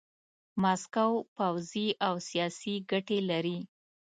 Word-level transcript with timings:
ماسکو 0.61 1.07
پوځي 1.35 1.87
او 2.07 2.13
سیاسي 2.29 2.75
ګټې 2.89 3.19
لري. 3.29 3.57